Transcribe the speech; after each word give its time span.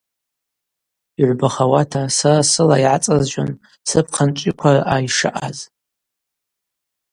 Йгӏвбахауата, 1.21 2.01
сара 2.17 2.47
сыла 2.51 2.75
йгӏацӏазжьуан 2.83 3.51
сапхъанчӏвиква 3.89 4.69
араъа 4.75 5.05
йшаъаз. 5.05 5.57